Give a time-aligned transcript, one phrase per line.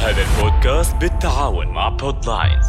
[0.00, 2.66] هذا البودكاست بالتعاون مع بودلاينز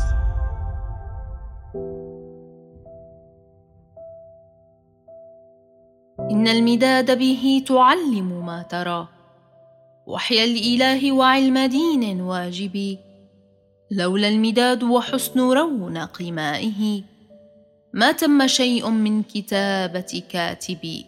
[6.31, 9.07] إن المداد به تعلم ما ترى.
[10.07, 12.97] وحي الإله وعلم دين واجب.
[13.92, 17.04] لولا المداد وحسن رونق مائه
[17.94, 21.04] ما تم شيء من كتابة كاتب.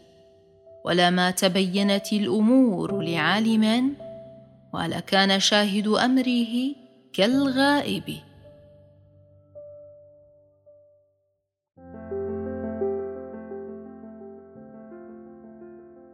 [0.85, 3.95] ولا ما تبينت الأمور لعالم.
[4.73, 6.75] ولا كان شاهد أمره
[7.13, 8.03] كالغائب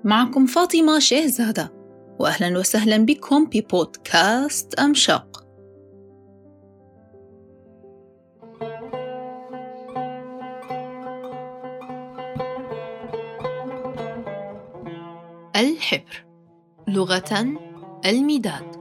[0.03, 1.71] معكم فاطمة شهزادة
[2.19, 5.45] وأهلا وسهلا بكم ببودكاست أمشاق
[15.55, 16.25] الحبر
[16.87, 17.68] لغة
[18.05, 18.79] المداد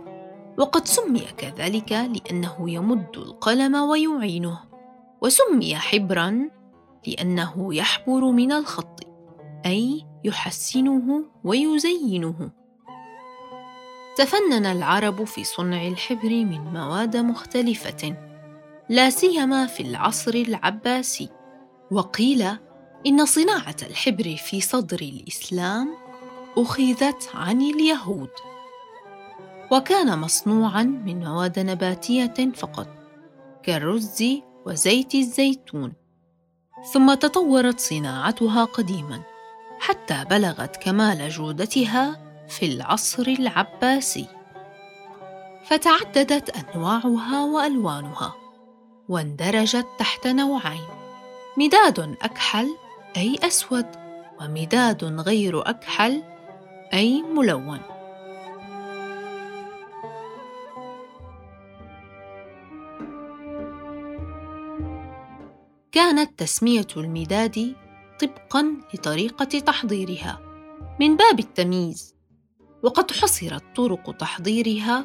[0.58, 4.58] وقد سمي كذلك لأنه يمد القلم ويعينه
[5.20, 6.50] وسمي حبرا
[7.06, 9.00] لأنه يحبر من الخط
[9.66, 12.50] أي يحسنه ويزينه.
[14.16, 18.16] تفنن العرب في صنع الحبر من مواد مختلفة
[18.89, 21.28] لا سيما في العصر العباسي.
[21.91, 22.42] وقيل
[23.06, 25.94] إن صناعة الحبر في صدر الإسلام
[26.58, 28.30] أخذت عن اليهود.
[29.70, 32.88] وكان مصنوعا من مواد نباتية فقط
[33.62, 34.24] كالرز
[34.66, 35.92] وزيت الزيتون.
[36.92, 39.20] ثم تطورت صناعتها قديما
[39.80, 42.16] حتى بلغت كمال جودتها
[42.48, 44.27] في العصر العباسي.
[45.64, 48.34] فتعددت أنواعها وألوانها
[49.08, 50.89] واندرجت تحت نوعين
[51.58, 52.69] مداد أكحل
[53.16, 53.86] أي أسود
[54.41, 56.22] ومداد غير أكحل
[56.94, 57.97] أي ملون.
[65.98, 67.74] كانت تسمية المداد
[68.20, 70.40] طبقا لطريقة تحضيرها
[71.00, 72.14] من باب التمييز
[72.83, 75.05] وقد حصرت طرق تحضيرها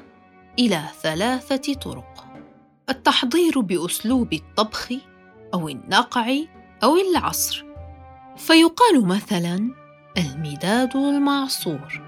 [0.60, 2.26] إلى ثلاثة طرق
[2.90, 4.94] التحضير بأسلوب الطبخ
[5.54, 6.36] أو النقع
[6.84, 7.66] أو العصر.
[8.38, 9.70] فيقال مثلا
[10.18, 12.02] المداد المعصور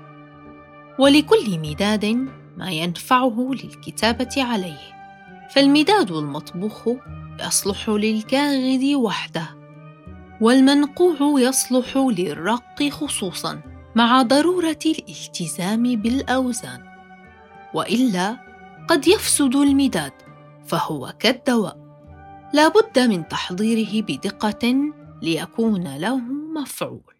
[0.99, 2.05] ولكل مداد
[2.57, 4.95] ما ينفعه للكتابة عليه.
[5.49, 6.89] فالمداد المطبوخ
[7.39, 9.47] يصلح للكاغد وحده
[10.41, 13.61] والمنقوع يصلح للرق خصوصا
[13.95, 16.83] مع ضرورة الالتزام بالأوزان.
[17.73, 18.37] وإلا
[18.89, 20.13] قد يفسد المداد
[20.65, 21.77] فهو كالدواء.
[22.53, 24.75] لا بد من تحضيره بدقة
[25.21, 26.17] ليكون له
[26.55, 27.14] مفعول.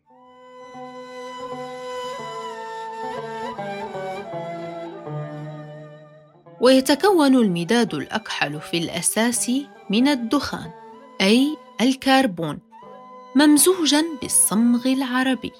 [6.61, 9.51] ويتكون المداد الأكحل في الأساس
[9.89, 10.71] من الدخان
[11.21, 12.59] أي الكربون
[13.35, 15.51] ممزوجا بالصمغ العربي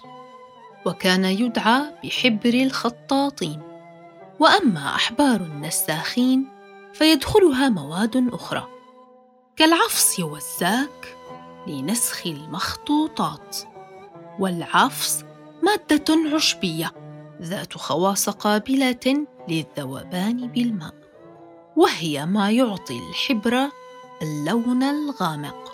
[0.86, 3.62] وكان يدعى بحبر الخطاطين.
[4.40, 6.48] وأما أحبار النساخين
[6.94, 8.68] فيدخلها مواد أخرى
[9.56, 11.18] كالعفص والزاك
[11.68, 13.58] لنسخ المخطوطات.
[14.40, 15.24] والعفص
[15.64, 16.92] مادة عشبية.
[17.42, 20.94] ذات خواص قابله للذوبان بالماء
[21.76, 23.70] وهي ما يعطي الحبر
[24.22, 25.72] اللون الغامق.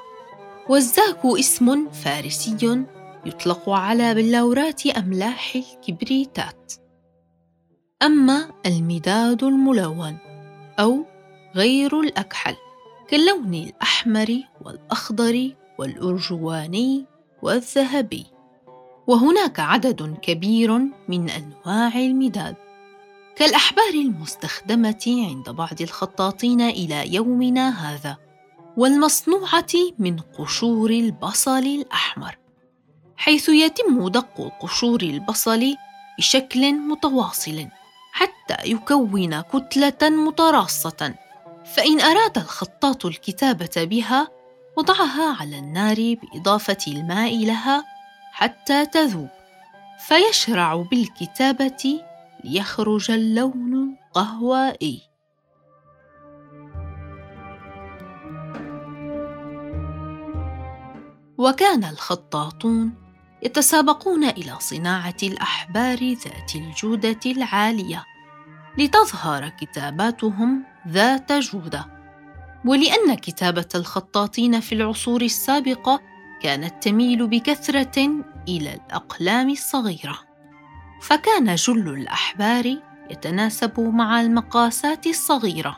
[0.70, 2.86] والزاك اسم فارسي
[3.26, 6.74] يطلق على بلورات أملاح الكبريتات.
[8.02, 10.18] أما المداد الملون
[10.80, 11.06] أو
[11.56, 12.56] غير الأكحل
[13.08, 17.06] كاللون الأحمر والأخضر والأرجواني
[17.42, 18.26] والذهبي.
[19.08, 20.72] وهناك عدد كبير
[21.08, 22.56] من أنواع المداد.
[23.36, 28.18] كالأحبار المستخدمة عند بعض الخطاطين إلى يومنا هذا
[28.78, 32.38] والمصنوعة من قشور البصل الأحمر
[33.18, 35.76] حيث يتم دق قشور البصل
[36.18, 37.68] بشكل متواصل
[38.12, 41.16] حتى يكون كتلة متراصة.
[41.66, 44.28] فإن أراد الخطاط الكتابة بها
[44.78, 47.84] وضعها على النار بإضافة الماء لها
[48.42, 49.30] حتى تذوب.
[50.08, 52.02] فيشرع بالكتابة
[52.44, 55.02] ليخرج اللون القهوائي
[61.38, 62.94] وكان الخطاطون
[63.44, 68.06] يتسابقون إلى صناعة الأحبار ذات الجودة العالية
[68.78, 71.86] لتظهر كتاباتهم ذات جودة.
[72.66, 76.02] ولأن كتابة الخطاطين في العصور السابقة
[76.42, 80.20] كانت تميل بكثرة إلى الأقلام الصغيرة.
[81.02, 82.78] فكان جل الأحبار
[83.12, 85.78] يتناسب مع المقاسات الصغيرة.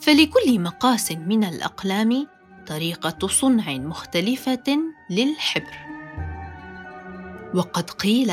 [0.00, 2.26] فلكل مقاس من الأقلام
[2.66, 4.78] طريقة صنع مختلفة
[5.10, 5.78] للحبر.
[7.54, 8.32] وقد قيل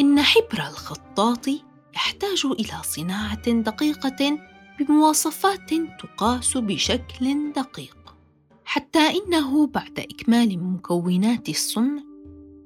[0.00, 1.46] إن حبر الخطاط
[1.94, 4.38] يحتاج إلى صناعة دقيقة
[4.78, 5.70] بمواصفات
[6.00, 7.96] تقاس بشكل دقيق.
[8.64, 12.02] حتى إنه بعد إكمال مكونات الصنع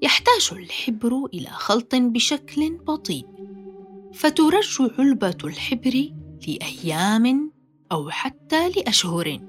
[0.02, 3.26] يحتاج الحبر إلى خلط بشكل بطيء
[4.14, 6.12] فترج علبة الحبر
[6.48, 7.52] لأيام
[7.92, 9.40] أو حتى لأشهر.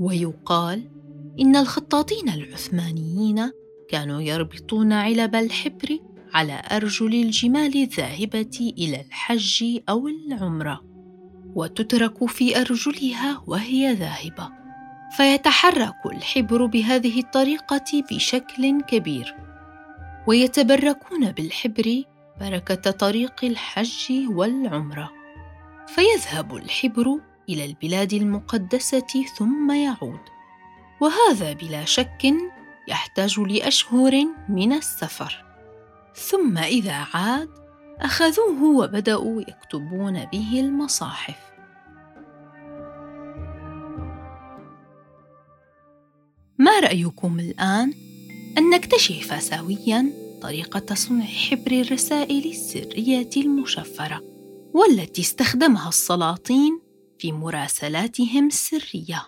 [0.00, 0.90] ويقال
[1.40, 3.50] إن الخطاطين العثمانيين
[3.88, 5.98] كانوا يربطون علب الحبر
[6.34, 10.84] على أرجل الجمال الذاهبة إلى الحج أو العمرة
[11.54, 14.48] وتترك في أرجلها وهي ذاهبة
[15.16, 19.45] فيتحرك الحبر بهذه الطريقة بشكل كبير.
[20.26, 22.02] ويتبركون بالحبر
[22.40, 25.12] بركة طريق الحج والعمرة.
[25.86, 30.20] فيذهب الحبر إلى البلاد المقدسة ثم يعود.
[31.00, 32.34] وهذا بلا شك
[32.88, 34.12] يحتاج لأشهر
[34.48, 35.44] من السفر.
[36.14, 37.50] ثم إذا عاد
[38.00, 41.38] أخذوه وبدأوا يكتبون به المصاحف.
[46.58, 48.05] ما رأيكم الآن؟
[48.58, 50.12] أن نكتشف سوياً
[50.42, 54.22] طريقة صنع حبر الرسائل السرية المشفرة
[54.74, 56.80] والتي استخدمها السلاطين
[57.18, 59.22] في مراسلاتهم السرية.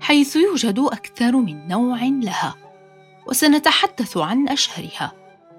[0.00, 2.54] حيث يوجد أكثر من نوع لها
[3.26, 5.12] وسنتحدث عن أشهرها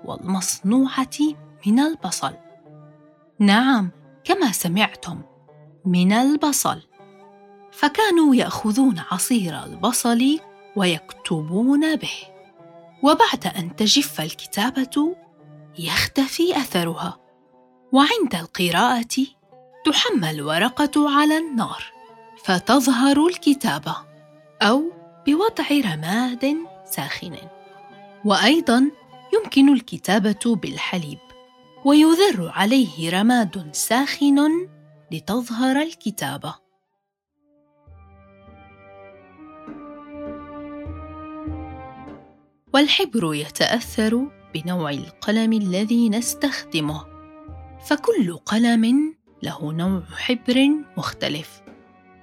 [0.05, 1.17] والمصنوعة
[1.65, 2.33] من البصل.
[3.39, 3.92] نعم
[4.24, 5.21] كما سمعتم
[5.86, 6.81] من البصل.
[7.71, 10.39] فكانوا يأخذون عصير البصل
[10.75, 12.18] ويكتبون به.
[13.04, 15.15] وبعد أن تجف الكتابة
[15.80, 17.19] يختفي أثرها.
[17.92, 19.25] وعند القراءة
[19.86, 21.83] تحمى الورقه على النار
[22.44, 23.95] فتظهر الكتابة
[24.62, 24.83] أو
[25.27, 27.36] بوضع رماد ساخن.
[28.25, 28.92] وأيضا
[29.33, 31.26] يمكن الكتابة بالحليب.
[31.87, 34.67] ويذر عليه رماد ساخن
[35.11, 36.55] لتظهر الكتابة.
[42.73, 47.05] والحبر يتأثر بنوع القلم الذي نستخدمه
[47.85, 51.61] فكل قلم له نوع حبر مختلف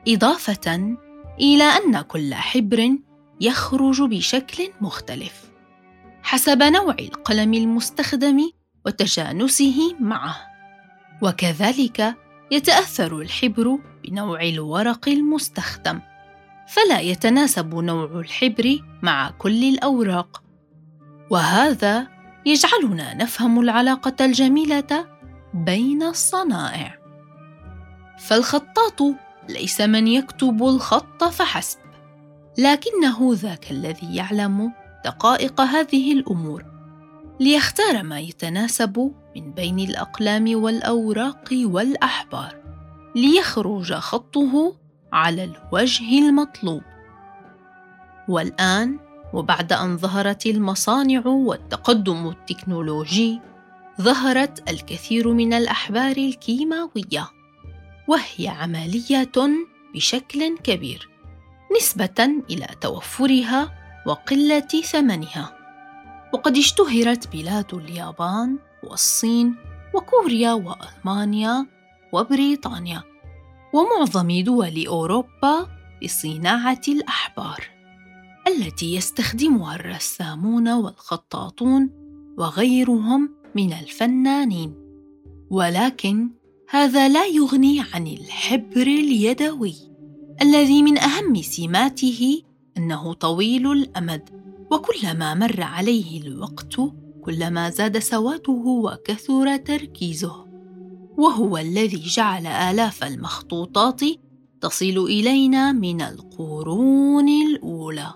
[0.08, 0.96] إضافة
[1.40, 2.98] إلى أن كل حبر
[3.40, 5.50] يخرج بشكل مختلف.
[6.22, 8.50] حسب نوع القلم المستخدم
[8.86, 10.36] وتجانسه معه.
[11.22, 12.14] وكذلك
[12.50, 16.00] يتأثر الحبر بنوع الورق المستخدم.
[16.68, 20.42] فلا يتناسب نوع الحبر مع كل الأوراق.
[21.30, 22.08] وهذا
[22.46, 25.06] يجعلنا نفهم العلاقة الجميلة
[25.54, 26.98] بين الصنائع.
[28.18, 29.02] فالخطاط
[29.48, 31.78] ليس من يكتب الخط فحسب
[32.58, 34.72] لكنه ذاك الذي يعلم
[35.04, 36.73] دقائق هذه الأمور.
[37.40, 42.56] ليختار ما يتناسب من بين الأقلام والأوراق والأحبار
[43.16, 44.76] ليخرج خطه
[45.12, 46.82] على الوجه المطلوب.
[48.28, 48.98] والآن
[49.32, 53.40] وبعد أن ظهرت المصانع والتقدم التكنولوجي
[54.00, 57.30] ظهرت الكثير من الأحبار الكيماوية
[58.08, 59.32] وهي عملية
[59.94, 61.08] بشكل كبير
[61.76, 63.74] نسبة إلى توفرها
[64.06, 65.63] وقلة ثمنها.
[66.34, 69.54] وقد اشتهرت بلاد اليابان والصين
[69.94, 71.66] وكوريا وألمانيا
[72.12, 73.02] وبريطانيا
[73.74, 75.66] ومعظم دول أوروبا
[76.02, 77.68] بصناعة الأحبار
[78.48, 81.90] التي يستخدمها الرسامون والخطاطون
[82.38, 84.74] وغيرهم من الفنانين.
[85.50, 86.30] ولكن
[86.70, 89.74] هذا لا يغني عن الحبر اليدوي
[90.42, 92.42] الذي من أهم سماته
[92.76, 94.30] إنه طويل الأمد
[94.70, 96.76] وكلما مر عليه الوقت
[97.24, 100.46] كلما زاد سواده وكثر تركيزه
[101.16, 104.00] وهو الذي جعل آلاف المخطوطات
[104.60, 108.14] تصل إلينا من القرون الأولى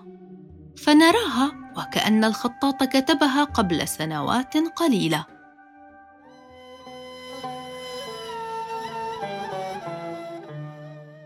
[0.77, 5.25] فنراها وكأن الخطاط كتبها قبل سنوات قليلة.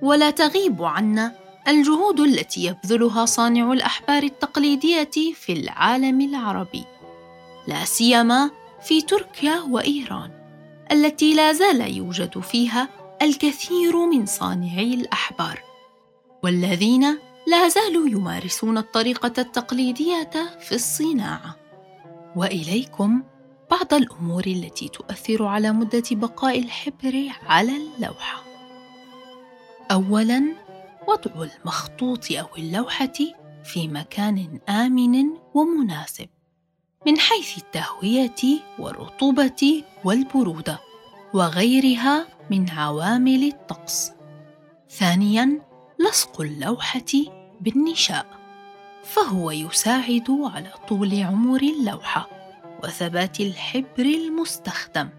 [0.02, 6.84] ولا تغيب عنا الجهود التي يبذلها صانع الأحبار التقليدية في العالم العربي،
[7.68, 8.52] لا سيما
[8.82, 10.32] في تركيا وإيران،
[10.92, 12.90] التي لا زال يوجد فيها
[13.22, 15.64] الكثير من صانعي الأحبار.
[16.44, 17.18] والذين
[17.48, 21.56] لا زالوا يمارسون الطريقة التقليدية في الصناعة.
[22.36, 23.24] وإليكم
[23.72, 28.44] بعض الأمور التي تؤثر على مدة بقاء الحبر على اللوحة.
[29.92, 30.63] أولاً
[31.08, 33.14] وضع المخطوط أو اللوحة
[33.64, 36.30] في مكان آمن ومناسب
[37.06, 40.80] من حيث التهوية والرطوبة والبرودة
[41.34, 44.12] وغيرها من عوامل الطقس.
[44.90, 45.62] ثانياً
[46.00, 47.12] لصق اللوحة
[47.62, 48.26] بالنشاء
[49.04, 52.30] فهو يساعد على طول عمر اللوحة
[52.84, 55.10] وثبات الحبر المستخدم.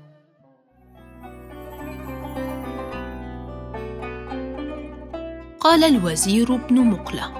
[5.64, 7.32] قال الوزير ابن مقلة: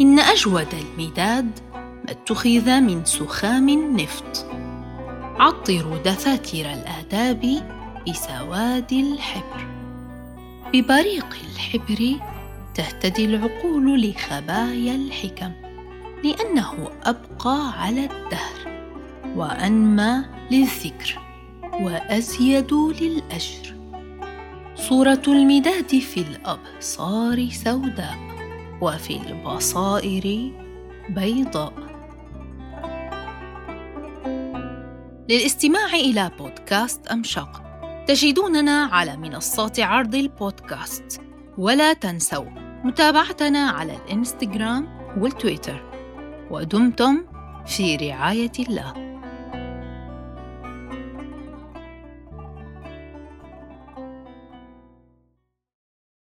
[0.00, 4.46] إن أجود المداد ما أتخذ من سخام النفط.
[5.38, 7.62] عطروا دفاتر الآداب
[8.08, 9.66] بسواد الحبر.
[10.72, 12.20] ببريق الحبر
[12.74, 15.52] تهتدي العقول لخبايا الحكم
[16.24, 18.90] لأنه أبقى على الدهر
[19.36, 21.18] وأنمى للذكر
[21.80, 23.73] وأزيد للأجر
[24.74, 28.18] صورة المداد في الأبصار سوداء
[28.80, 30.52] وفي البصائر
[31.08, 31.72] بيضاء.
[35.28, 37.62] للاستماع إلى بودكاست امشاق
[38.08, 41.20] تجدوننا على منصات عرض البودكاست.
[41.58, 42.50] ولا تنسوا
[42.84, 44.88] متابعتنا على الإنستغرام
[45.18, 45.82] والتويتر.
[46.50, 47.24] ودمتم
[47.66, 49.13] في رعاية الله.